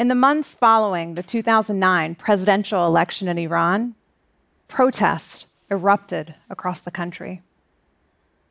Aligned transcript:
In 0.00 0.08
the 0.08 0.14
months 0.14 0.54
following 0.54 1.12
the 1.12 1.22
2009 1.22 2.14
presidential 2.14 2.86
election 2.86 3.28
in 3.28 3.36
Iran, 3.36 3.94
protests 4.66 5.44
erupted 5.70 6.34
across 6.48 6.80
the 6.80 6.90
country. 6.90 7.42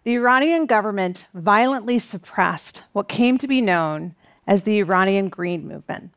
The 0.04 0.14
Iranian 0.14 0.68
government 0.68 1.26
violently 1.34 1.98
suppressed 1.98 2.84
what 2.94 3.10
came 3.10 3.40
to 3.40 3.48
be 3.48 3.62
known 3.62 4.14
as 4.46 4.62
the 4.62 4.78
Iranian 4.78 5.28
Green 5.28 5.68
Movement, 5.68 6.12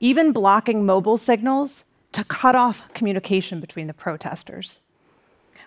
even 0.00 0.32
blocking 0.32 0.86
mobile 0.86 1.18
signals 1.18 1.84
to 2.12 2.24
cut 2.24 2.54
off 2.54 2.82
communication 2.94 3.60
between 3.60 3.88
the 3.88 3.92
protesters. 3.92 4.80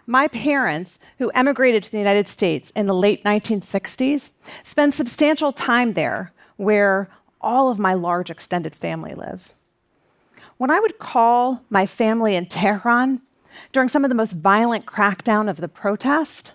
My 0.07 0.27
parents, 0.29 0.97
who 1.19 1.29
emigrated 1.35 1.83
to 1.83 1.91
the 1.91 1.99
United 1.99 2.27
States 2.27 2.71
in 2.75 2.87
the 2.87 2.95
late 2.95 3.23
1960s, 3.23 4.31
spent 4.63 4.95
substantial 4.95 5.53
time 5.53 5.93
there 5.93 6.33
where 6.57 7.07
all 7.41 7.69
of 7.69 7.79
my 7.79 7.93
large 7.93 8.29
extended 8.29 8.75
family 8.75 9.13
live. 9.13 9.53
When 10.57 10.71
I 10.71 10.79
would 10.79 10.99
call 10.99 11.61
my 11.69 11.85
family 11.85 12.35
in 12.35 12.45
Tehran 12.45 13.21
during 13.71 13.89
some 13.89 14.03
of 14.03 14.09
the 14.09 14.15
most 14.15 14.33
violent 14.33 14.85
crackdown 14.85 15.49
of 15.49 15.57
the 15.57 15.67
protest, 15.67 16.53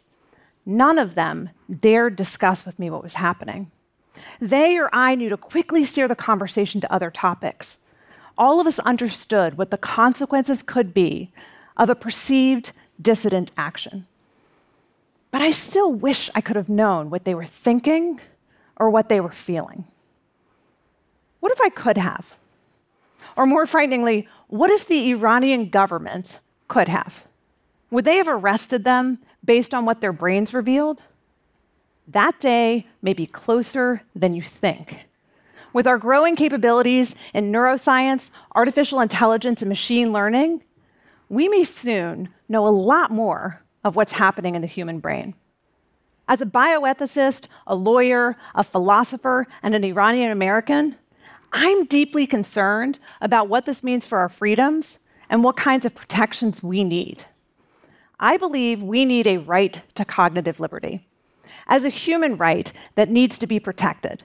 None 0.67 0.99
of 0.99 1.15
them 1.15 1.51
dared 1.81 2.17
discuss 2.17 2.65
with 2.65 2.79
me 2.79 2.91
what 2.91 3.03
was 3.03 3.15
happening. 3.15 3.71
They 4.41 4.79
or 4.79 4.89
I 4.93 5.15
knew 5.15 5.29
to 5.29 5.37
quickly 5.37 5.85
steer 5.85 6.09
the 6.09 6.15
conversation 6.15 6.81
to 6.81 6.93
other 6.93 7.11
topics. 7.11 7.79
All 8.39 8.61
of 8.61 8.67
us 8.67 8.79
understood 8.81 9.59
what 9.59 9.71
the 9.71 9.77
consequences 9.79 10.63
could 10.63 10.95
be 10.95 11.31
of 11.77 11.91
a 11.91 11.95
perceived 11.95 12.73
dissident 13.01 13.51
action. 13.57 14.07
But 15.31 15.43
I 15.43 15.51
still 15.51 15.93
wish 15.93 16.31
I 16.35 16.41
could 16.41 16.57
have 16.57 16.69
known 16.69 17.11
what 17.11 17.25
they 17.25 17.35
were 17.35 17.45
thinking 17.45 18.21
or 18.77 18.89
what 18.89 19.09
they 19.09 19.21
were 19.21 19.33
feeling. 19.33 19.85
What 21.45 21.53
if 21.53 21.61
I 21.61 21.69
could 21.69 21.99
have? 21.99 22.35
Or 23.37 23.45
more 23.45 23.67
frighteningly, 23.67 24.27
what 24.49 24.71
if 24.71 24.89
the 24.89 25.11
Iranian 25.11 25.69
government 25.69 26.39
could 26.69 26.89
have? 26.89 27.27
Would 27.91 28.07
they 28.07 28.17
have 28.17 28.29
arrested 28.29 28.85
them 28.85 29.19
based 29.45 29.75
on 29.75 29.85
what 29.85 30.01
their 30.01 30.11
brains 30.11 30.55
revealed, 30.55 31.03
that 32.09 32.41
day 32.41 32.87
may 33.03 33.13
be 33.13 33.27
closer 33.27 34.01
than 34.17 34.33
you 34.33 34.41
think. 34.41 35.01
With 35.75 35.87
our 35.87 35.99
growing 35.99 36.35
capabilities 36.35 37.15
in 37.35 37.53
neuroscience, 37.53 38.31
artificial 38.55 39.01
intelligence, 39.01 39.61
and 39.61 39.69
machine 39.69 40.15
learning, 40.15 40.63
we 41.29 41.49
may 41.49 41.65
soon 41.65 42.31
know 42.49 42.67
a 42.67 42.71
lot 42.71 43.11
more 43.11 43.63
of 43.85 43.97
what's 43.97 44.13
happening 44.13 44.55
in 44.55 44.63
the 44.63 44.67
human 44.67 44.99
brain. 44.99 45.35
As 46.27 46.41
a 46.41 46.47
bioethicist, 46.47 47.49
a 47.67 47.75
lawyer, 47.75 48.35
a 48.55 48.65
philosopher, 48.65 49.47
and 49.63 49.75
an 49.75 49.85
Iranian 49.85 50.31
American, 50.31 50.97
I'm 51.57 51.85
deeply 51.85 52.27
concerned 52.27 52.99
about 53.21 53.49
what 53.49 53.65
this 53.65 53.85
means 53.85 54.05
for 54.05 54.19
our 54.19 54.29
freedoms 54.29 54.99
and 55.31 55.45
what 55.45 55.57
kinds 55.57 55.87
of 55.87 55.95
protections 55.95 56.65
we 56.65 56.83
need. 56.83 57.25
I 58.19 58.37
believe 58.37 58.83
we 58.83 59.05
need 59.05 59.29
a 59.29 59.39
right 59.39 59.81
to 59.95 60.05
cognitive 60.05 60.59
liberty 60.59 61.07
as 61.69 61.85
a 61.85 61.91
human 61.91 62.37
right 62.37 62.73
that 62.97 63.09
needs 63.09 63.39
to 63.39 63.47
be 63.47 63.61
protected. 63.61 64.25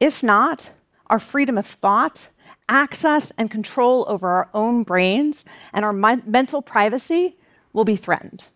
If 0.00 0.22
not, 0.22 0.70
our 1.08 1.18
freedom 1.18 1.58
of 1.58 1.66
thought, 1.66 2.28
access, 2.70 3.30
and 3.36 3.50
control 3.50 4.06
over 4.08 4.26
our 4.26 4.48
own 4.54 4.82
brains 4.82 5.44
and 5.74 5.84
our 5.84 5.92
mental 5.92 6.62
privacy 6.62 7.36
will 7.74 7.84
be 7.84 7.96
threatened. 7.96 8.48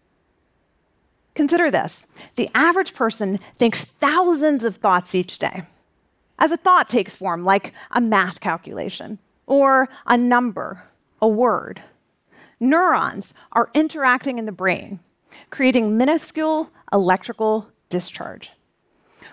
Consider 1.34 1.70
this 1.70 2.06
the 2.36 2.48
average 2.54 2.94
person 2.94 3.38
thinks 3.58 3.84
thousands 3.84 4.64
of 4.64 4.76
thoughts 4.76 5.14
each 5.14 5.38
day. 5.38 5.64
As 6.40 6.50
a 6.52 6.56
thought 6.56 6.88
takes 6.88 7.14
form, 7.14 7.44
like 7.44 7.74
a 7.90 8.00
math 8.00 8.40
calculation, 8.40 9.18
or 9.46 9.90
a 10.06 10.16
number, 10.16 10.84
a 11.20 11.28
word, 11.28 11.82
neurons 12.58 13.34
are 13.52 13.70
interacting 13.74 14.38
in 14.38 14.46
the 14.46 14.52
brain, 14.52 15.00
creating 15.50 15.98
minuscule 15.98 16.70
electrical 16.92 17.68
discharge. 17.90 18.50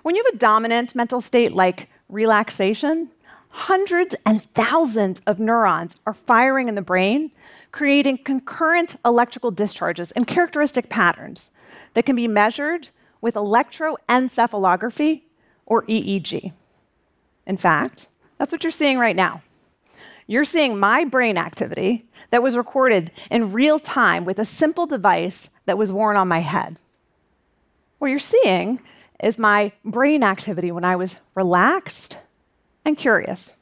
When 0.03 0.17
you 0.17 0.23
have 0.25 0.35
a 0.35 0.37
dominant 0.37 0.95
mental 0.95 1.21
state 1.21 1.53
like 1.53 1.89
relaxation, 2.09 3.09
hundreds 3.49 4.13
and 4.25 4.43
thousands 4.53 5.21
of 5.25 5.39
neurons 5.39 5.95
are 6.05 6.13
firing 6.13 6.67
in 6.67 6.75
the 6.75 6.81
brain, 6.81 7.31
creating 7.71 8.17
concurrent 8.19 8.97
electrical 9.05 9.51
discharges 9.51 10.11
in 10.11 10.25
characteristic 10.25 10.89
patterns 10.89 11.51
that 11.93 12.05
can 12.05 12.17
be 12.17 12.27
measured 12.27 12.89
with 13.21 13.35
electroencephalography 13.35 15.21
or 15.65 15.83
EEG. 15.83 16.51
In 17.47 17.57
fact, 17.57 18.07
that's 18.37 18.51
what 18.51 18.63
you're 18.63 18.71
seeing 18.71 18.99
right 18.99 19.15
now. 19.15 19.41
You're 20.27 20.45
seeing 20.45 20.77
my 20.77 21.05
brain 21.05 21.37
activity 21.37 22.05
that 22.29 22.43
was 22.43 22.57
recorded 22.57 23.09
in 23.31 23.53
real 23.53 23.79
time 23.79 24.25
with 24.25 24.37
a 24.37 24.45
simple 24.45 24.85
device 24.85 25.49
that 25.65 25.77
was 25.77 25.91
worn 25.91 26.17
on 26.17 26.27
my 26.27 26.39
head. 26.39 26.77
What 27.99 28.09
you're 28.09 28.19
seeing 28.19 28.79
is 29.23 29.39
my 29.39 29.71
brain 29.85 30.23
activity 30.23 30.71
when 30.71 30.83
I 30.83 30.97
was 30.97 31.15
relaxed 31.33 32.17
and 32.85 32.97
curious. 32.97 33.53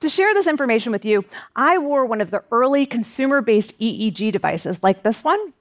To 0.00 0.08
share 0.08 0.34
this 0.34 0.46
information 0.46 0.90
with 0.90 1.04
you, 1.04 1.24
I 1.54 1.78
wore 1.78 2.06
one 2.06 2.20
of 2.20 2.30
the 2.30 2.42
early 2.50 2.86
consumer 2.86 3.42
based 3.42 3.78
EEG 3.78 4.32
devices 4.32 4.82
like 4.82 5.02
this 5.02 5.22
one, 5.22 5.52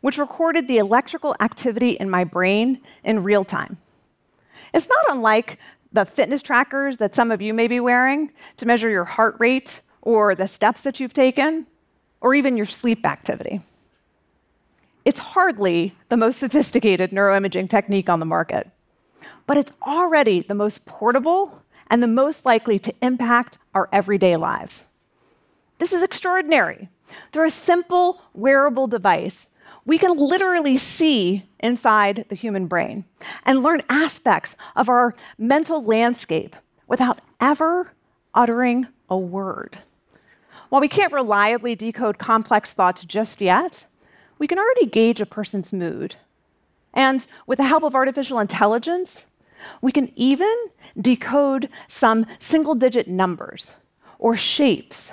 which 0.00 0.18
recorded 0.18 0.68
the 0.68 0.78
electrical 0.78 1.36
activity 1.40 1.90
in 1.90 2.08
my 2.08 2.24
brain 2.24 2.80
in 3.04 3.24
real 3.24 3.44
time. 3.44 3.78
It's 4.72 4.88
not 4.88 5.04
unlike 5.10 5.58
the 5.92 6.04
fitness 6.04 6.42
trackers 6.42 6.96
that 6.98 7.14
some 7.14 7.30
of 7.30 7.42
you 7.42 7.52
may 7.52 7.68
be 7.68 7.80
wearing 7.80 8.30
to 8.56 8.66
measure 8.66 8.88
your 8.88 9.04
heart 9.04 9.36
rate 9.38 9.80
or 10.00 10.34
the 10.34 10.46
steps 10.46 10.82
that 10.82 11.00
you've 11.00 11.12
taken 11.12 11.66
or 12.20 12.34
even 12.34 12.56
your 12.56 12.66
sleep 12.66 13.04
activity. 13.04 13.60
It's 15.04 15.18
hardly 15.18 15.94
the 16.08 16.16
most 16.16 16.38
sophisticated 16.38 17.10
neuroimaging 17.10 17.68
technique 17.68 18.08
on 18.08 18.20
the 18.20 18.26
market, 18.26 18.70
but 19.46 19.56
it's 19.56 19.72
already 19.86 20.40
the 20.40 20.54
most 20.54 20.86
portable 20.86 21.62
and 21.90 22.02
the 22.02 22.06
most 22.08 22.46
likely 22.46 22.78
to 22.78 22.94
impact 23.02 23.58
our 23.74 23.88
everyday 23.92 24.36
lives. 24.36 24.84
This 25.78 25.92
is 25.92 26.02
extraordinary. 26.02 26.88
Through 27.32 27.46
a 27.46 27.50
simple 27.50 28.22
wearable 28.32 28.86
device, 28.86 29.48
we 29.84 29.98
can 29.98 30.16
literally 30.16 30.76
see 30.76 31.44
inside 31.58 32.26
the 32.28 32.34
human 32.34 32.66
brain 32.66 33.04
and 33.44 33.62
learn 33.62 33.82
aspects 33.88 34.54
of 34.76 34.88
our 34.88 35.14
mental 35.38 35.82
landscape 35.82 36.56
without 36.86 37.20
ever 37.40 37.92
uttering 38.34 38.86
a 39.08 39.16
word. 39.16 39.78
While 40.68 40.80
we 40.80 40.88
can't 40.88 41.12
reliably 41.12 41.74
decode 41.74 42.18
complex 42.18 42.72
thoughts 42.72 43.04
just 43.04 43.40
yet, 43.40 43.84
we 44.38 44.46
can 44.46 44.58
already 44.58 44.86
gauge 44.86 45.20
a 45.20 45.26
person's 45.26 45.72
mood. 45.72 46.16
And 46.94 47.26
with 47.46 47.58
the 47.58 47.64
help 47.64 47.82
of 47.82 47.94
artificial 47.94 48.38
intelligence, 48.38 49.26
we 49.80 49.92
can 49.92 50.12
even 50.16 50.54
decode 51.00 51.68
some 51.88 52.26
single 52.38 52.74
digit 52.74 53.08
numbers 53.08 53.70
or 54.18 54.36
shapes 54.36 55.12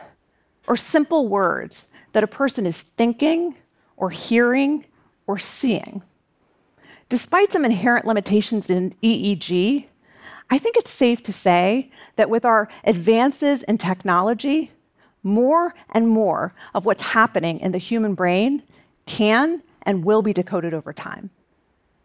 or 0.68 0.76
simple 0.76 1.28
words 1.28 1.88
that 2.14 2.24
a 2.24 2.28
person 2.28 2.66
is 2.66 2.82
thinking 2.82 3.56
or 4.00 4.10
hearing 4.10 4.86
or 5.28 5.38
seeing. 5.38 6.02
Despite 7.10 7.52
some 7.52 7.66
inherent 7.66 8.06
limitations 8.06 8.70
in 8.70 8.96
EEG, 9.04 9.86
I 10.50 10.58
think 10.58 10.78
it's 10.78 10.90
safe 10.90 11.22
to 11.24 11.34
say 11.34 11.92
that 12.16 12.30
with 12.30 12.46
our 12.46 12.70
advances 12.86 13.62
in 13.64 13.78
technology, 13.78 14.72
more 15.22 15.76
and 15.92 16.08
more 16.08 16.56
of 16.74 16.86
what's 16.86 17.04
happening 17.04 17.60
in 17.60 17.72
the 17.72 17.78
human 17.78 18.16
brain 18.16 18.64
can 19.06 19.62
and 19.84 20.04
will 20.04 20.22
be 20.22 20.34
decoded 20.34 20.74
over 20.74 20.94
time. 20.94 21.30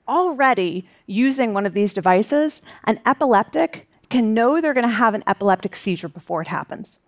Already, 0.08 0.86
using 1.06 1.54
one 1.54 1.64
of 1.64 1.74
these 1.74 1.94
devices, 1.94 2.60
an 2.84 3.00
epileptic 3.06 3.88
can 4.10 4.34
know 4.34 4.60
they're 4.60 4.74
going 4.74 4.88
to 4.88 4.94
have 4.94 5.14
an 5.14 5.24
epileptic 5.26 5.76
seizure 5.76 6.08
before 6.08 6.42
it 6.42 6.48
happens. 6.48 7.00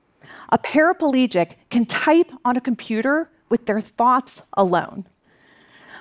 A 0.50 0.58
paraplegic 0.58 1.52
can 1.70 1.84
type 1.86 2.30
on 2.44 2.56
a 2.56 2.60
computer 2.60 3.30
with 3.48 3.66
their 3.66 3.80
thoughts 3.80 4.42
alone. 4.54 5.06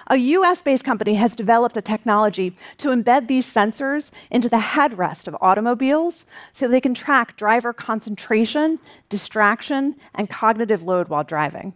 A 0.08 0.18
US 0.18 0.62
based 0.62 0.84
company 0.84 1.16
has 1.16 1.36
developed 1.36 1.78
a 1.78 1.82
technology 1.82 2.56
to 2.78 2.90
embed 2.90 3.28
these 3.28 3.52
sensors 3.52 4.12
into 4.30 4.48
the 4.48 4.58
headrest 4.58 5.28
of 5.28 5.36
automobiles 5.42 6.26
so 6.52 6.68
they 6.68 6.82
can 6.82 6.94
track 6.94 7.38
driver 7.38 7.74
concentration, 7.74 8.80
distraction, 9.10 9.96
and 10.14 10.30
cognitive 10.30 10.84
load 10.84 11.08
while 11.08 11.24
driving. 11.24 11.74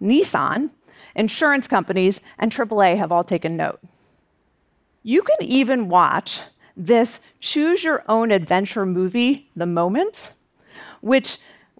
Nissan, 0.00 0.70
insurance 1.14 1.68
companies, 1.68 2.20
and 2.38 2.50
AAA 2.50 2.96
have 2.96 3.12
all 3.12 3.24
taken 3.24 3.56
note. 3.56 3.80
You 5.02 5.22
can 5.22 5.46
even 5.46 5.88
watch 5.88 6.40
this 6.76 7.20
choose 7.40 7.84
your 7.84 8.02
own 8.08 8.30
adventure 8.30 8.86
movie, 8.86 9.50
The 9.54 9.66
Moment, 9.66 10.32
which, 11.02 11.36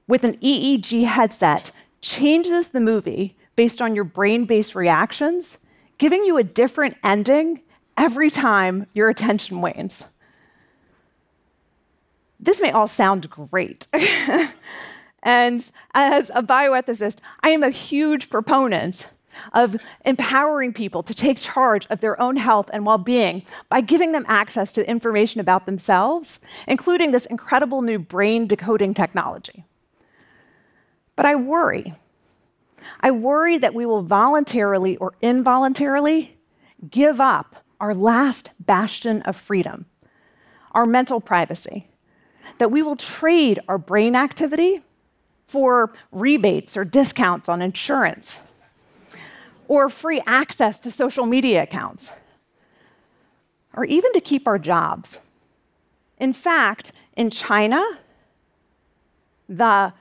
with 0.07 0.23
an 0.25 0.37
EEG 0.39 1.05
headset, 1.07 1.71
changes 2.03 2.69
the 2.69 2.81
movie 2.81 3.37
based 3.57 3.81
on 3.81 3.95
your 3.95 4.05
brain 4.05 4.45
based 4.45 4.75
reactions, 4.75 5.57
giving 5.99 6.25
you 6.25 6.37
a 6.37 6.45
different 6.45 6.97
ending 7.03 7.63
every 7.97 8.31
time 8.31 8.87
your 8.93 9.09
attention 9.09 9.61
wanes. 9.61 10.05
this 12.41 12.61
may 12.61 12.73
all 12.73 12.89
sound 12.89 13.31
great. 13.31 13.87
and 15.23 15.71
as 15.95 16.31
a 16.35 16.43
bioethicist, 16.43 17.19
I 17.41 17.51
am 17.51 17.63
a 17.63 17.71
huge 17.71 18.29
proponent 18.29 19.07
of 19.53 19.77
empowering 20.05 20.73
people 20.73 21.03
to 21.05 21.15
take 21.15 21.39
charge 21.39 21.87
of 21.89 22.01
their 22.01 22.21
own 22.21 22.37
health 22.37 22.69
and 22.73 22.85
well 22.85 22.99
being 22.99 23.43
by 23.69 23.81
giving 23.81 24.13
them 24.13 24.25
access 24.29 24.73
to 24.73 24.89
information 24.89 25.41
about 25.41 25.67
themselves, 25.67 26.41
including 26.67 27.13
this 27.13 27.27
incredible 27.27 27.83
new 27.83 27.99
brain 27.99 28.47
decoding 28.47 28.93
technology. 28.93 29.65
But 31.17 31.27
I 31.27 31.35
worry. 31.35 31.95
I 33.01 33.11
worry 33.11 33.59
that 33.59 33.75
we 33.75 33.87
will 33.87 34.03
voluntarily 34.03 34.97
or 34.97 35.15
involuntarily 35.23 36.37
give 36.91 37.21
up 37.21 37.57
our 37.81 37.95
last 37.95 38.51
bastion 38.61 39.23
of 39.23 39.37
freedom, 39.37 39.87
our 40.73 40.87
mental 40.87 41.21
privacy, 41.21 41.89
that 42.59 42.71
we 42.71 42.83
will 42.83 42.97
trade 42.97 43.61
our 43.69 43.79
brain 43.79 44.17
activity 44.17 44.83
for 45.47 45.93
rebates 46.11 46.77
or 46.77 46.85
discounts 46.85 47.49
on 47.49 47.61
insurance 47.61 48.39
or 49.69 49.89
free 49.89 50.21
access 50.27 50.79
to 50.81 50.91
social 50.91 51.25
media 51.25 51.63
accounts, 51.63 52.11
or 53.75 53.85
even 53.85 54.13
to 54.13 54.21
keep 54.21 54.47
our 54.47 54.59
jobs. 54.59 55.19
In 56.19 56.33
fact, 56.33 56.93
in 57.17 57.31
China, 57.31 57.83
the 59.49 59.93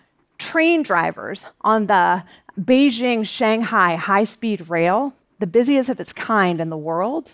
train 0.42 0.82
drivers 0.82 1.46
on 1.62 1.86
the 1.86 2.24
Beijing 2.60 3.26
Shanghai 3.26 3.96
high 3.96 4.24
speed 4.24 4.70
rail, 4.70 5.14
the 5.40 5.46
busiest 5.46 5.90
of 5.90 6.00
its 6.00 6.12
kind 6.12 6.60
in 6.60 6.70
the 6.70 6.78
world, 6.78 7.34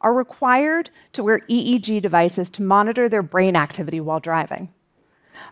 are 0.00 0.14
required 0.14 0.88
to 1.12 1.22
wear 1.22 1.40
EEG 1.50 2.00
devices 2.00 2.48
to 2.50 2.62
monitor 2.62 3.08
their 3.08 3.22
brain 3.22 3.54
activity 3.54 4.00
while 4.00 4.18
driving. 4.18 4.72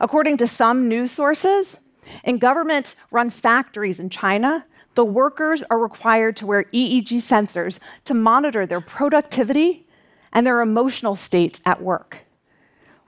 According 0.00 0.38
to 0.38 0.46
some 0.46 0.88
news 0.88 1.12
sources, 1.12 1.78
in 2.24 2.38
government 2.38 2.96
run 3.10 3.28
factories 3.28 4.00
in 4.00 4.08
China, 4.08 4.64
the 4.94 5.04
workers 5.04 5.62
are 5.68 5.78
required 5.78 6.34
to 6.36 6.46
wear 6.46 6.64
EEG 6.72 7.16
sensors 7.18 7.78
to 8.06 8.14
monitor 8.14 8.66
their 8.66 8.80
productivity 8.80 9.86
and 10.32 10.46
their 10.46 10.62
emotional 10.62 11.14
states 11.14 11.60
at 11.66 11.82
work. 11.82 12.20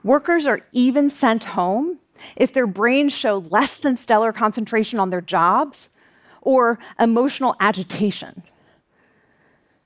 Workers 0.03 0.45
are 0.45 0.61
even 0.73 1.09
sent 1.09 1.43
home 1.43 1.99
if 2.35 2.53
their 2.53 2.67
brains 2.67 3.13
show 3.13 3.39
less 3.49 3.77
than 3.77 3.97
stellar 3.97 4.31
concentration 4.33 4.99
on 4.99 5.09
their 5.09 5.21
jobs 5.21 5.89
or 6.41 6.79
emotional 6.99 7.55
agitation. 7.59 8.43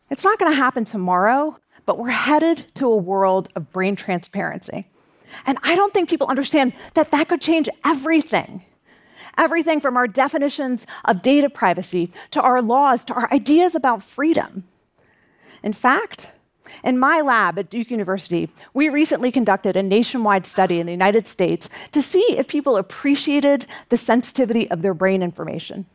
It's 0.10 0.24
not 0.24 0.40
going 0.40 0.52
to 0.52 0.58
happen 0.58 0.86
tomorrow, 0.86 1.58
but 1.86 1.98
we're 1.98 2.10
headed 2.10 2.66
to 2.76 2.88
a 2.88 2.96
world 2.96 3.50
of 3.56 3.72
brain 3.72 3.96
transparency. 3.96 4.88
And 5.46 5.58
I 5.64 5.76
don't 5.76 5.94
think 5.94 6.10
people 6.10 6.28
understand 6.28 6.74
that 6.94 7.12
that 7.12 7.28
could 7.30 7.42
change 7.42 7.68
everything. 7.84 8.64
Everything 9.38 9.80
from 9.80 9.98
our 9.98 10.08
definitions 10.08 10.86
of 11.06 11.24
data 11.24 11.50
privacy 11.50 12.12
to 12.32 12.42
our 12.42 12.62
laws 12.62 13.04
to 13.06 13.14
our 13.14 13.32
ideas 13.34 13.74
about 13.74 14.04
freedom. 14.04 14.64
In 15.64 15.74
fact, 15.74 16.28
in 16.84 16.98
my 16.98 17.22
lab 17.22 17.58
at 17.60 17.70
Duke 17.70 17.92
University, 17.92 18.50
we 18.74 18.90
recently 18.90 19.32
conducted 19.32 19.76
a 19.76 19.84
nationwide 19.84 20.46
study 20.46 20.80
in 20.80 20.86
the 20.86 20.92
United 20.92 21.28
States 21.28 21.70
to 21.92 22.02
see 22.02 22.26
if 22.38 22.48
people 22.48 22.78
appreciated 22.78 23.66
the 23.90 23.98
sensitivity 23.98 24.70
of 24.70 24.82
their 24.82 24.94
brain 24.94 25.24
information. 25.24 25.86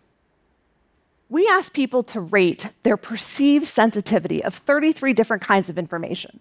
We 1.31 1.47
asked 1.49 1.75
people 1.75 2.03
to 2.05 2.20
rate 2.20 2.69
their 2.85 2.97
perceived 2.97 3.67
sensitivity 3.67 4.43
of 4.43 4.55
33 4.55 5.12
different 5.12 5.43
kinds 5.43 5.69
of 5.69 5.79
information 5.79 6.41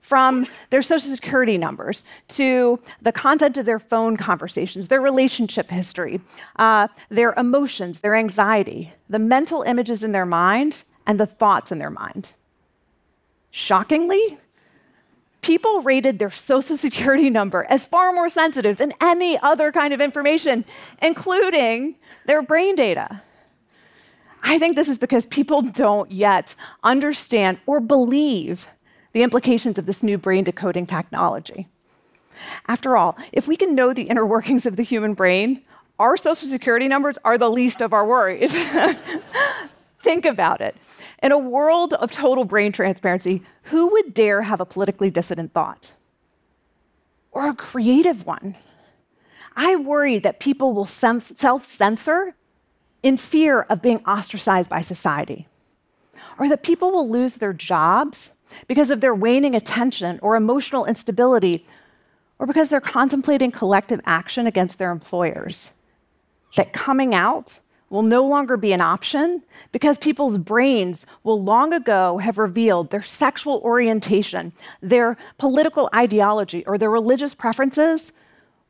from 0.00 0.46
their 0.70 0.80
social 0.80 1.10
security 1.10 1.58
numbers 1.58 2.02
to 2.28 2.80
the 3.02 3.12
content 3.12 3.58
of 3.58 3.66
their 3.66 3.78
phone 3.78 4.16
conversations, 4.16 4.88
their 4.88 5.02
relationship 5.02 5.70
history, 5.70 6.20
uh, 6.56 6.88
their 7.10 7.34
emotions, 7.34 8.00
their 8.00 8.14
anxiety, 8.14 8.92
the 9.10 9.18
mental 9.18 9.62
images 9.62 10.02
in 10.02 10.12
their 10.12 10.24
mind, 10.24 10.82
and 11.06 11.20
the 11.20 11.26
thoughts 11.26 11.72
in 11.72 11.78
their 11.78 11.90
mind. 11.90 12.32
Shockingly, 13.50 14.38
people 15.40 15.82
rated 15.82 16.18
their 16.18 16.30
social 16.30 16.76
security 16.76 17.30
number 17.30 17.64
as 17.68 17.86
far 17.86 18.12
more 18.12 18.28
sensitive 18.28 18.76
than 18.76 18.92
any 19.00 19.38
other 19.38 19.72
kind 19.72 19.94
of 19.94 20.00
information, 20.00 20.64
including 21.00 21.96
their 22.26 22.42
brain 22.42 22.76
data. 22.76 23.22
I 24.42 24.58
think 24.58 24.76
this 24.76 24.88
is 24.88 24.98
because 24.98 25.26
people 25.26 25.62
don't 25.62 26.10
yet 26.12 26.54
understand 26.84 27.58
or 27.66 27.80
believe 27.80 28.68
the 29.12 29.22
implications 29.22 29.78
of 29.78 29.86
this 29.86 30.02
new 30.02 30.18
brain 30.18 30.44
decoding 30.44 30.86
technology. 30.86 31.66
After 32.68 32.96
all, 32.96 33.16
if 33.32 33.48
we 33.48 33.56
can 33.56 33.74
know 33.74 33.92
the 33.92 34.02
inner 34.02 34.24
workings 34.24 34.66
of 34.66 34.76
the 34.76 34.82
human 34.82 35.14
brain, 35.14 35.62
our 35.98 36.16
social 36.16 36.48
security 36.48 36.86
numbers 36.86 37.18
are 37.24 37.36
the 37.36 37.50
least 37.50 37.80
of 37.80 37.92
our 37.92 38.06
worries. 38.06 38.56
Think 40.08 40.24
about 40.24 40.62
it. 40.62 40.74
In 41.22 41.32
a 41.32 41.38
world 41.38 41.92
of 41.92 42.10
total 42.10 42.46
brain 42.46 42.72
transparency, 42.72 43.42
who 43.64 43.88
would 43.88 44.14
dare 44.14 44.40
have 44.40 44.58
a 44.58 44.64
politically 44.64 45.10
dissident 45.10 45.52
thought? 45.52 45.92
Or 47.30 47.46
a 47.46 47.54
creative 47.54 48.24
one? 48.24 48.56
I 49.54 49.76
worry 49.76 50.18
that 50.20 50.40
people 50.40 50.72
will 50.72 50.86
self 50.86 51.66
censor 51.66 52.34
in 53.02 53.18
fear 53.18 53.66
of 53.68 53.82
being 53.82 54.02
ostracized 54.06 54.70
by 54.70 54.80
society, 54.80 55.46
or 56.38 56.48
that 56.48 56.62
people 56.62 56.90
will 56.90 57.10
lose 57.10 57.34
their 57.34 57.52
jobs 57.52 58.30
because 58.66 58.90
of 58.90 59.02
their 59.02 59.14
waning 59.14 59.54
attention 59.54 60.20
or 60.22 60.36
emotional 60.36 60.86
instability, 60.86 61.66
or 62.38 62.46
because 62.46 62.70
they're 62.70 62.80
contemplating 62.80 63.50
collective 63.50 64.00
action 64.06 64.46
against 64.46 64.78
their 64.78 64.90
employers. 64.90 65.70
That 66.56 66.72
coming 66.72 67.14
out 67.14 67.60
will 67.90 68.02
no 68.02 68.24
longer 68.24 68.56
be 68.56 68.72
an 68.72 68.80
option 68.80 69.42
because 69.72 69.98
people's 69.98 70.38
brains 70.38 71.06
will 71.24 71.42
long 71.42 71.72
ago 71.72 72.18
have 72.18 72.38
revealed 72.38 72.90
their 72.90 73.02
sexual 73.02 73.60
orientation, 73.64 74.52
their 74.82 75.16
political 75.38 75.88
ideology, 75.94 76.64
or 76.66 76.76
their 76.78 76.90
religious 76.90 77.34
preferences 77.34 78.12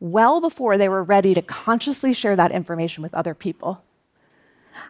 well 0.01 0.41
before 0.41 0.79
they 0.79 0.89
were 0.89 1.03
ready 1.03 1.35
to 1.35 1.43
consciously 1.43 2.13
share 2.13 2.37
that 2.37 2.53
information 2.53 3.03
with 3.03 3.15
other 3.15 3.35
people. 3.35 3.83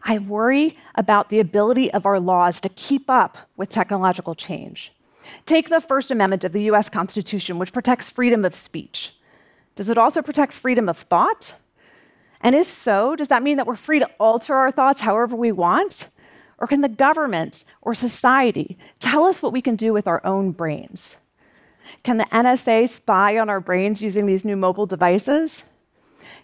I 0.04 0.18
worry 0.18 0.76
about 0.94 1.30
the 1.30 1.40
ability 1.40 1.90
of 1.92 2.04
our 2.04 2.20
laws 2.20 2.60
to 2.60 2.68
keep 2.68 3.08
up 3.08 3.38
with 3.56 3.70
technological 3.70 4.34
change. 4.34 4.92
Take 5.46 5.68
the 5.68 5.80
First 5.80 6.10
Amendment 6.10 6.44
of 6.44 6.52
the 6.52 6.62
US 6.64 6.88
Constitution, 6.88 7.58
which 7.58 7.72
protects 7.72 8.08
freedom 8.08 8.44
of 8.44 8.54
speech. 8.54 9.14
Does 9.76 9.88
it 9.88 9.98
also 9.98 10.22
protect 10.22 10.52
freedom 10.52 10.88
of 10.88 10.98
thought? 10.98 11.54
And 12.40 12.54
if 12.54 12.70
so, 12.70 13.16
does 13.16 13.28
that 13.28 13.42
mean 13.42 13.56
that 13.56 13.66
we're 13.66 13.76
free 13.76 13.98
to 13.98 14.10
alter 14.18 14.54
our 14.54 14.70
thoughts 14.70 15.00
however 15.00 15.34
we 15.34 15.52
want? 15.52 16.08
Or 16.58 16.66
can 16.66 16.80
the 16.80 16.88
government 16.88 17.64
or 17.82 17.94
society 17.94 18.78
tell 19.00 19.24
us 19.24 19.42
what 19.42 19.52
we 19.52 19.62
can 19.62 19.76
do 19.76 19.92
with 19.92 20.08
our 20.08 20.24
own 20.24 20.52
brains? 20.52 21.16
Can 22.02 22.18
the 22.18 22.24
NSA 22.24 22.88
spy 22.88 23.38
on 23.38 23.48
our 23.48 23.60
brains 23.60 24.02
using 24.02 24.26
these 24.26 24.44
new 24.44 24.56
mobile 24.56 24.86
devices? 24.86 25.62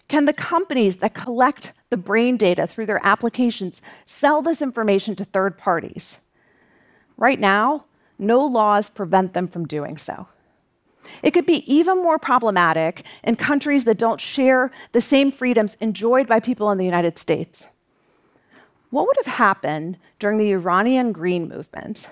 Can 0.07 0.25
the 0.25 0.33
companies 0.33 0.97
that 0.97 1.13
collect 1.13 1.73
the 1.89 1.97
brain 1.97 2.37
data 2.37 2.67
through 2.67 2.85
their 2.85 3.05
applications 3.05 3.81
sell 4.05 4.41
this 4.41 4.61
information 4.61 5.15
to 5.15 5.25
third 5.25 5.57
parties? 5.57 6.17
Right 7.17 7.39
now, 7.39 7.85
no 8.17 8.45
laws 8.45 8.89
prevent 8.89 9.33
them 9.33 9.47
from 9.47 9.67
doing 9.67 9.97
so. 9.97 10.27
It 11.23 11.31
could 11.31 11.45
be 11.45 11.71
even 11.71 12.01
more 12.01 12.19
problematic 12.19 13.05
in 13.23 13.35
countries 13.35 13.85
that 13.85 13.97
don't 13.97 14.19
share 14.19 14.71
the 14.91 15.01
same 15.01 15.31
freedoms 15.31 15.77
enjoyed 15.79 16.27
by 16.27 16.39
people 16.39 16.71
in 16.71 16.77
the 16.77 16.85
United 16.85 17.17
States. 17.17 17.67
What 18.89 19.07
would 19.07 19.17
have 19.25 19.35
happened 19.35 19.97
during 20.19 20.37
the 20.37 20.51
Iranian 20.51 21.11
Green 21.11 21.49
Movement 21.49 22.07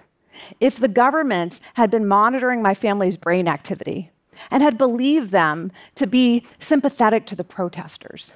if 0.60 0.78
the 0.78 0.88
government 0.88 1.60
had 1.76 1.92
been 1.92 2.08
monitoring 2.08 2.62
my 2.62 2.74
family's 2.74 3.18
brain 3.18 3.48
activity 3.48 4.12
and 4.50 4.64
had 4.64 4.78
believed 4.78 5.32
them 5.32 5.72
to 5.96 6.08
be 6.08 6.46
sympathetic 6.60 7.26
to 7.28 7.36
the 7.36 7.44
protesters. 7.44 8.32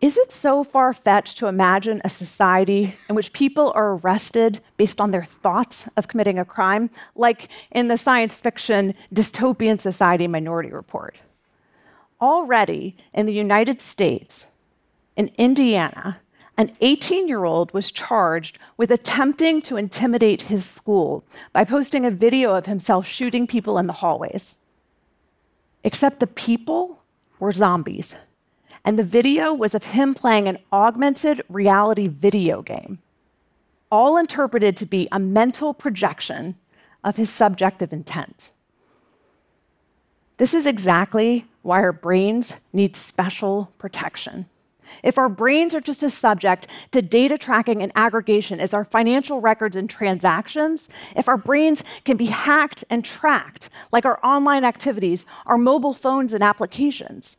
Is 0.00 0.18
it 0.18 0.30
so 0.30 0.62
far 0.62 0.92
fetched 0.92 1.38
to 1.38 1.46
imagine 1.46 2.02
a 2.04 2.10
society 2.10 2.94
in 3.08 3.14
which 3.14 3.32
people 3.32 3.72
are 3.74 3.94
arrested 3.94 4.60
based 4.76 5.00
on 5.00 5.10
their 5.10 5.24
thoughts 5.24 5.86
of 5.96 6.08
committing 6.08 6.38
a 6.38 6.44
crime, 6.44 6.90
like 7.14 7.48
in 7.70 7.88
the 7.88 7.96
science 7.96 8.38
fiction 8.38 8.94
dystopian 9.14 9.80
society 9.80 10.26
Minority 10.26 10.70
Report? 10.70 11.18
Already 12.20 12.94
in 13.14 13.24
the 13.24 13.32
United 13.32 13.80
States, 13.80 14.46
in 15.16 15.30
Indiana, 15.38 16.18
an 16.58 16.76
18 16.82 17.26
year 17.26 17.44
old 17.44 17.72
was 17.72 17.90
charged 17.90 18.58
with 18.76 18.90
attempting 18.90 19.62
to 19.62 19.76
intimidate 19.78 20.42
his 20.42 20.66
school 20.66 21.24
by 21.54 21.64
posting 21.64 22.04
a 22.04 22.10
video 22.10 22.54
of 22.54 22.66
himself 22.66 23.06
shooting 23.06 23.46
people 23.46 23.78
in 23.78 23.86
the 23.86 23.92
hallways. 23.94 24.56
Except 25.84 26.20
the 26.20 26.26
people 26.26 27.02
were 27.38 27.52
zombies. 27.52 28.14
And 28.86 28.96
the 28.96 29.02
video 29.02 29.52
was 29.52 29.74
of 29.74 29.82
him 29.82 30.14
playing 30.14 30.46
an 30.46 30.58
augmented 30.72 31.42
reality 31.48 32.06
video 32.06 32.62
game, 32.62 33.00
all 33.90 34.16
interpreted 34.16 34.76
to 34.76 34.86
be 34.86 35.08
a 35.10 35.18
mental 35.18 35.74
projection 35.74 36.54
of 37.02 37.16
his 37.16 37.28
subjective 37.28 37.92
intent. 37.92 38.52
This 40.36 40.54
is 40.54 40.66
exactly 40.66 41.46
why 41.62 41.80
our 41.80 41.92
brains 41.92 42.54
need 42.72 42.94
special 42.94 43.72
protection. 43.76 44.46
If 45.02 45.18
our 45.18 45.28
brains 45.28 45.74
are 45.74 45.80
just 45.80 46.04
as 46.04 46.14
subject 46.14 46.68
to 46.92 47.02
data 47.02 47.36
tracking 47.38 47.82
and 47.82 47.90
aggregation 47.96 48.60
as 48.60 48.72
our 48.72 48.84
financial 48.84 49.40
records 49.40 49.74
and 49.74 49.90
transactions, 49.90 50.88
if 51.16 51.28
our 51.28 51.36
brains 51.36 51.82
can 52.04 52.16
be 52.16 52.26
hacked 52.26 52.84
and 52.88 53.04
tracked 53.04 53.68
like 53.90 54.06
our 54.06 54.24
online 54.24 54.64
activities, 54.64 55.26
our 55.46 55.58
mobile 55.58 55.94
phones 55.94 56.32
and 56.32 56.44
applications, 56.44 57.36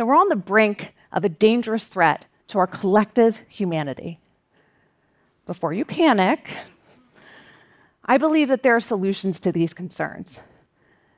then 0.00 0.06
we're 0.06 0.16
on 0.16 0.30
the 0.30 0.34
brink 0.34 0.94
of 1.12 1.24
a 1.24 1.28
dangerous 1.28 1.84
threat 1.84 2.24
to 2.46 2.58
our 2.58 2.66
collective 2.66 3.42
humanity. 3.50 4.18
Before 5.44 5.74
you 5.74 5.84
panic, 5.84 6.56
I 8.06 8.16
believe 8.16 8.48
that 8.48 8.62
there 8.62 8.74
are 8.74 8.80
solutions 8.80 9.38
to 9.40 9.52
these 9.52 9.74
concerns. 9.74 10.40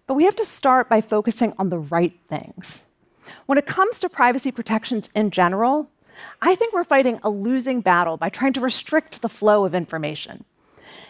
But 0.08 0.14
we 0.14 0.24
have 0.24 0.34
to 0.34 0.44
start 0.44 0.88
by 0.88 1.00
focusing 1.00 1.52
on 1.60 1.68
the 1.68 1.78
right 1.78 2.12
things. 2.28 2.82
When 3.46 3.56
it 3.56 3.66
comes 3.66 4.00
to 4.00 4.08
privacy 4.08 4.50
protections 4.50 5.10
in 5.14 5.30
general, 5.30 5.88
I 6.40 6.56
think 6.56 6.74
we're 6.74 6.82
fighting 6.82 7.20
a 7.22 7.30
losing 7.30 7.82
battle 7.82 8.16
by 8.16 8.30
trying 8.30 8.54
to 8.54 8.60
restrict 8.60 9.22
the 9.22 9.28
flow 9.28 9.64
of 9.64 9.76
information. 9.76 10.44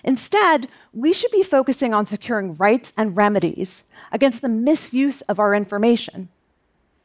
Instead, 0.05 0.69
we 0.93 1.15
should 1.15 1.31
be 1.31 1.43
focusing 1.43 1.95
on 1.95 2.05
securing 2.05 2.53
rights 2.53 2.93
and 2.99 3.17
remedies 3.17 3.83
against 4.13 4.43
the 4.43 4.51
misuse 4.51 5.23
of 5.23 5.39
our 5.39 5.55
information. 5.55 6.29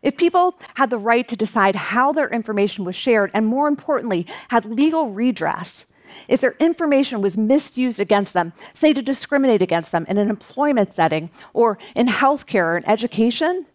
If 0.01 0.17
people 0.17 0.55
had 0.75 0.89
the 0.89 0.97
right 0.97 1.27
to 1.27 1.35
decide 1.35 1.75
how 1.75 2.11
their 2.11 2.29
information 2.29 2.85
was 2.85 2.95
shared, 2.95 3.31
and 3.33 3.45
more 3.45 3.67
importantly, 3.67 4.27
had 4.49 4.65
legal 4.65 5.09
redress, 5.09 5.85
if 6.27 6.41
their 6.41 6.55
information 6.59 7.21
was 7.21 7.37
misused 7.37 7.99
against 7.99 8.33
them, 8.33 8.53
say 8.73 8.93
to 8.93 9.01
discriminate 9.01 9.61
against 9.61 9.91
them 9.91 10.05
in 10.07 10.17
an 10.17 10.29
employment 10.29 10.93
setting 10.93 11.29
or 11.53 11.77
in 11.95 12.07
healthcare 12.07 12.65
or 12.65 12.77
in 12.77 12.85
education, 12.85 13.65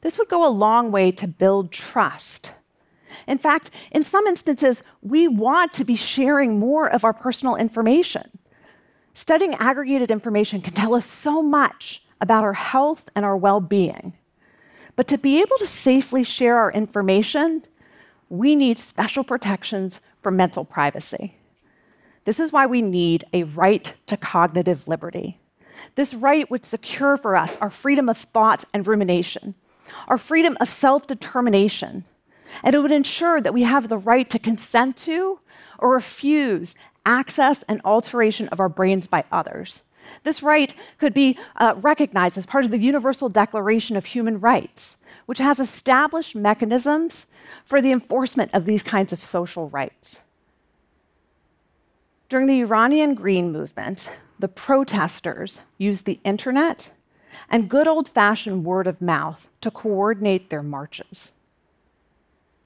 this 0.00 0.18
would 0.18 0.28
go 0.28 0.46
a 0.46 0.50
long 0.50 0.92
way 0.92 1.10
to 1.12 1.26
build 1.26 1.72
trust. 1.72 2.52
In 3.26 3.38
fact, 3.38 3.70
in 3.90 4.04
some 4.04 4.26
instances, 4.26 4.82
we 5.02 5.26
want 5.26 5.72
to 5.74 5.84
be 5.84 5.96
sharing 5.96 6.58
more 6.58 6.86
of 6.86 7.04
our 7.04 7.12
personal 7.12 7.56
information. 7.56 8.38
Studying 9.14 9.54
aggregated 9.54 10.10
information 10.10 10.60
can 10.60 10.74
tell 10.74 10.94
us 10.94 11.06
so 11.06 11.42
much 11.42 12.02
about 12.20 12.44
our 12.44 12.52
health 12.52 13.08
and 13.14 13.24
our 13.24 13.36
well 13.36 13.60
being. 13.60 14.12
But 14.96 15.06
to 15.08 15.18
be 15.18 15.40
able 15.40 15.58
to 15.58 15.66
safely 15.66 16.24
share 16.24 16.56
our 16.56 16.72
information, 16.72 17.64
we 18.28 18.56
need 18.56 18.78
special 18.78 19.22
protections 19.22 20.00
for 20.22 20.30
mental 20.30 20.64
privacy. 20.64 21.36
This 22.24 22.40
is 22.40 22.52
why 22.52 22.66
we 22.66 22.82
need 22.82 23.24
a 23.32 23.44
right 23.44 23.92
to 24.06 24.16
cognitive 24.16 24.88
liberty. 24.88 25.38
This 25.94 26.14
right 26.14 26.50
would 26.50 26.64
secure 26.64 27.16
for 27.16 27.36
us 27.36 27.56
our 27.60 27.70
freedom 27.70 28.08
of 28.08 28.18
thought 28.18 28.64
and 28.72 28.86
rumination, 28.86 29.54
our 30.08 30.18
freedom 30.18 30.56
of 30.60 30.70
self 30.70 31.06
determination, 31.06 32.04
and 32.64 32.74
it 32.74 32.80
would 32.80 32.90
ensure 32.90 33.40
that 33.40 33.54
we 33.54 33.62
have 33.62 33.88
the 33.88 33.98
right 33.98 34.28
to 34.30 34.38
consent 34.38 34.96
to 34.96 35.38
or 35.78 35.92
refuse 35.92 36.74
access 37.04 37.62
and 37.68 37.80
alteration 37.84 38.48
of 38.48 38.58
our 38.58 38.68
brains 38.68 39.06
by 39.06 39.22
others. 39.30 39.82
This 40.22 40.42
right 40.42 40.74
could 40.98 41.14
be 41.14 41.38
uh, 41.56 41.74
recognized 41.76 42.38
as 42.38 42.46
part 42.46 42.64
of 42.64 42.70
the 42.70 42.78
Universal 42.78 43.30
Declaration 43.30 43.96
of 43.96 44.06
Human 44.06 44.40
Rights, 44.40 44.96
which 45.26 45.38
has 45.38 45.58
established 45.58 46.34
mechanisms 46.34 47.26
for 47.64 47.80
the 47.80 47.92
enforcement 47.92 48.50
of 48.54 48.64
these 48.64 48.82
kinds 48.82 49.12
of 49.12 49.24
social 49.24 49.68
rights. 49.68 50.20
During 52.28 52.46
the 52.46 52.60
Iranian 52.60 53.14
Green 53.14 53.52
Movement, 53.52 54.08
the 54.38 54.48
protesters 54.48 55.60
used 55.78 56.04
the 56.04 56.20
internet 56.24 56.90
and 57.48 57.68
good 57.68 57.86
old 57.86 58.08
fashioned 58.08 58.64
word 58.64 58.86
of 58.86 59.00
mouth 59.00 59.48
to 59.60 59.70
coordinate 59.70 60.50
their 60.50 60.62
marches. 60.62 61.32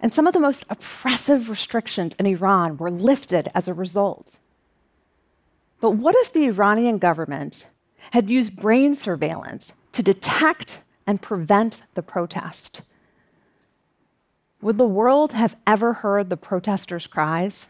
And 0.01 0.15
some 0.15 0.27
of 0.27 0.33
the 0.33 0.41
most 0.41 0.65
oppressive 0.71 1.51
restrictions 1.51 2.15
in 2.19 2.27
Iran 2.27 2.79
were 2.79 2.91
lifted 2.91 3.51
as 3.55 3.69
a 3.69 3.75
result. 3.75 4.39
But 5.81 5.93
what 5.93 6.15
if 6.19 6.33
the 6.33 6.45
Iranian 6.47 6.99
government 6.99 7.67
had 8.11 8.31
used 8.31 8.57
brain 8.57 8.95
surveillance 8.95 9.73
to 9.93 10.03
detect 10.03 10.83
and 11.07 11.23
prevent 11.23 11.83
the 11.95 12.03
protest? 12.03 12.83
Would 14.61 14.77
the 14.77 14.87
world 14.87 15.33
have 15.33 15.57
ever 15.67 15.95
heard 15.95 16.29
the 16.29 16.37
protesters' 16.37 17.07
cries? 17.07 17.67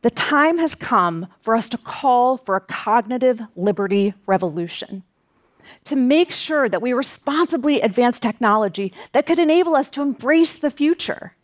The 0.00 0.10
time 0.10 0.58
has 0.58 0.74
come 0.74 1.28
for 1.38 1.54
us 1.54 1.68
to 1.68 1.78
call 1.78 2.36
for 2.36 2.56
a 2.56 2.60
cognitive 2.60 3.40
liberty 3.54 4.14
revolution, 4.26 5.04
to 5.84 5.96
make 5.96 6.32
sure 6.32 6.68
that 6.68 6.82
we 6.82 6.92
responsibly 6.92 7.80
advance 7.80 8.18
technology 8.18 8.92
that 9.12 9.26
could 9.26 9.38
enable 9.38 9.76
us 9.76 9.90
to 9.90 10.02
embrace 10.02 10.56
the 10.56 10.70
future 10.70 11.34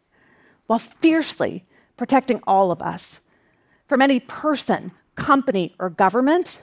while 0.67 0.79
fiercely 0.79 1.65
protecting 1.97 2.41
all 2.47 2.73
of 2.73 2.83
us 2.83 3.21
from 3.89 4.01
any 4.01 4.21
person, 4.21 4.93
company, 5.17 5.75
or 5.81 5.91
government 5.91 6.61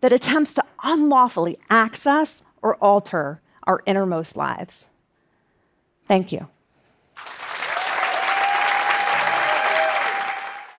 that 0.00 0.12
attempts 0.12 0.54
to 0.54 0.64
unlawfully 0.82 1.58
access 1.68 2.42
or 2.62 2.76
alter 2.76 3.40
our 3.64 3.82
innermost 3.84 4.36
lives. 4.36 4.86
Thank 6.06 6.32
you. 6.32 6.48